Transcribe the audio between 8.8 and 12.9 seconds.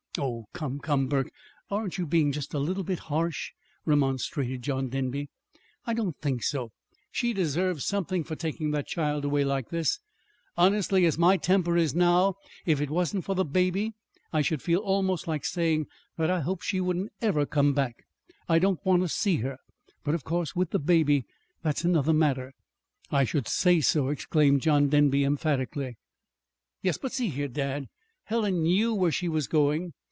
child away like this. Honestly, as my temper is now, if it